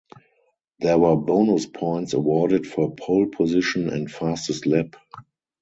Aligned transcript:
There 0.79 0.97
were 0.97 1.15
bonus 1.15 1.67
points 1.67 2.13
awarded 2.13 2.65
for 2.65 2.95
Pole 2.95 3.27
Position 3.27 3.87
and 3.89 4.09
Fastest 4.11 4.65
Lap. 4.65 4.95